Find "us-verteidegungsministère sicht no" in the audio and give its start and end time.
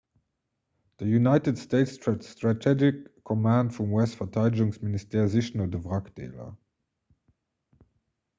4.05-5.69